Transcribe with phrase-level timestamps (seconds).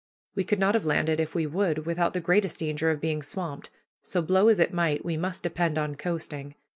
[0.33, 3.69] We could not have landed if we would, without the greatest danger of being swamped;
[4.01, 6.55] so blow as it might, we must depend on coasting.